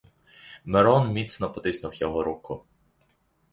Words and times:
Мирон 0.65 1.11
міцно 1.13 1.49
потиснув 1.51 1.95
його 1.95 2.23
руку. 2.23 2.65